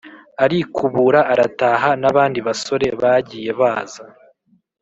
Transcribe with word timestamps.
arikubura 0.43 1.19
arataha. 1.33 1.89
n’abandi 2.01 2.39
basore 2.47 2.87
bagiye 3.01 3.49
baza 3.59 4.03